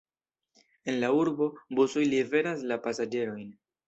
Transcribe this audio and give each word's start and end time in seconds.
En 0.93 0.95
la 1.03 1.11
urbo 1.17 1.49
busoj 1.79 2.05
liveras 2.13 2.65
la 2.73 2.79
pasaĝerojn. 2.87 3.45